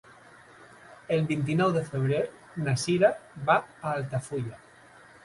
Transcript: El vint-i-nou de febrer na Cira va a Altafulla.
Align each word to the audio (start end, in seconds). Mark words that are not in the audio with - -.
El 1.17 1.27
vint-i-nou 1.31 1.75
de 1.75 1.83
febrer 1.89 2.21
na 2.63 2.73
Cira 2.85 3.13
va 3.51 3.59
a 3.83 3.93
Altafulla. 3.99 4.59